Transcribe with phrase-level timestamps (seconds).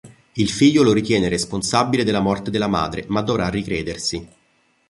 [0.33, 4.27] Il figlio lo ritiene responsabile della morte della madre, ma dovrà ricredersi.